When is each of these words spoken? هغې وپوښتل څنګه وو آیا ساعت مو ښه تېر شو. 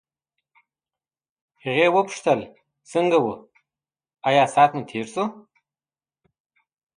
هغې 1.63 1.87
وپوښتل 1.95 2.39
څنګه 2.91 3.17
وو 3.23 3.33
آیا 4.29 4.43
ساعت 4.53 4.71
مو 4.75 4.81
ښه 4.83 4.87
تېر 4.89 5.05
شو. 5.13 5.23